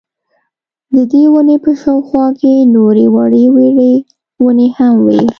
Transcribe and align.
ددې 0.93 1.23
وني 1.33 1.57
په 1.63 1.71
شاوخوا 1.81 2.25
کي 2.39 2.51
نوري 2.75 3.05
وړې 3.15 3.45
وړې 3.55 3.93
وني 4.43 4.67
هم 4.77 4.93
وې 5.05 5.19